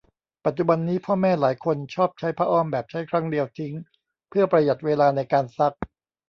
[0.45, 3.73] ปัจจุบันนี้พ่อแม่หลายคนชอบใช้ผ้าอ้อมแบบใช้ครั้งเดียวทิ้ง
[4.29, 5.73] เพือประหยัดเวลาในการซัก